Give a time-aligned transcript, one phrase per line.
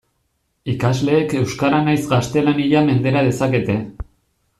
[0.71, 3.77] Ikasleek euskara nahiz gaztelania mendera dezakete.